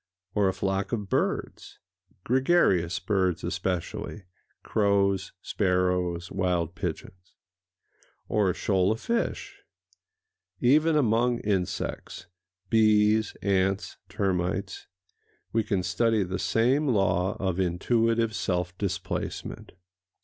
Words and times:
Or 0.33 0.47
a 0.49 0.53
flock 0.55 0.91
of 0.93 1.09
birds—gregarious 1.09 2.97
birds 2.99 3.43
especially: 3.43 4.23
crows, 4.63 5.31
sparrows, 5.43 6.31
wild 6.31 6.73
pigeons? 6.73 7.35
Or 8.27 8.49
a 8.49 8.55
shoal 8.55 8.91
of 8.91 8.99
fish? 8.99 9.61
Even 10.59 10.95
among 10.95 11.37
insects—bees, 11.41 13.35
ants, 13.43 13.97
termites—we 14.09 15.63
can 15.63 15.83
study 15.83 16.23
the 16.23 16.39
same 16.39 16.87
law 16.87 17.37
of 17.39 17.59
intuitive 17.59 18.33
self 18.33 18.75
displacement. 18.79 19.73